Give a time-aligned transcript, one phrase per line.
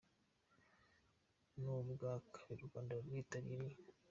[1.59, 3.77] Ni ubwa kabiri u Rwanda rwitabiriye.